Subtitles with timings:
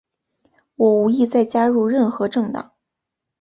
[0.77, 2.73] 我无意再加入任何政党。